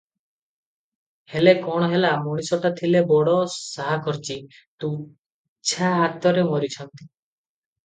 ହେଲେ 1.33 1.53
କଣ 1.65 1.89
ହେଲା, 1.91 2.13
ମଣିଷଟା 2.29 2.71
ଥିଲେ 2.79 3.03
ବଡ଼ 3.13 3.37
ସାହାଖର୍ଚ୍ଚୀ, 3.57 4.39
ତୁଛା 4.87 5.93
ହାତରେ 6.01 6.49
ମରିଛନ୍ତି। 6.51 7.03